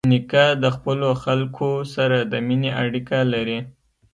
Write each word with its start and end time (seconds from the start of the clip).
نیکه 0.09 0.45
د 0.63 0.65
خپلو 0.75 1.09
خلکو 1.23 1.69
سره 1.95 2.17
د 2.31 2.33
مینې 2.47 2.71
اړیکه 2.83 3.19
لري. 3.33 3.59